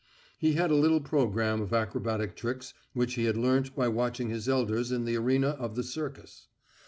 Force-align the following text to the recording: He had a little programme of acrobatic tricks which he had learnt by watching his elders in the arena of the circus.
He 0.39 0.53
had 0.53 0.71
a 0.71 0.75
little 0.75 0.99
programme 0.99 1.61
of 1.61 1.73
acrobatic 1.73 2.35
tricks 2.35 2.73
which 2.93 3.13
he 3.13 3.25
had 3.25 3.37
learnt 3.37 3.75
by 3.75 3.87
watching 3.87 4.31
his 4.31 4.49
elders 4.49 4.91
in 4.91 5.05
the 5.05 5.15
arena 5.15 5.49
of 5.49 5.75
the 5.75 5.83
circus. 5.83 6.47